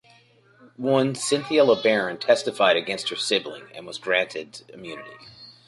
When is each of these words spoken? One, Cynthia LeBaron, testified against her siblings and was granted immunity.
One, 0.77 1.13
Cynthia 1.13 1.63
LeBaron, 1.63 2.19
testified 2.19 2.75
against 2.75 3.09
her 3.09 3.15
siblings 3.15 3.69
and 3.75 3.85
was 3.85 3.99
granted 3.99 4.63
immunity. 4.73 5.13